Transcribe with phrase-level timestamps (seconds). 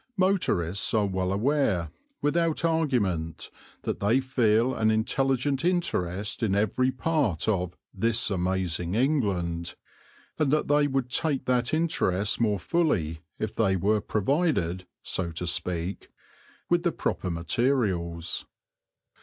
[0.17, 1.91] Motorists are well aware,
[2.23, 3.51] without argument,
[3.83, 9.75] that they feel an intelligent interest in every part of "this amazing England,"
[10.39, 15.45] and that they would take that interest more fully if they were provided, so to
[15.45, 16.09] speak,
[16.67, 18.47] with the proper materials.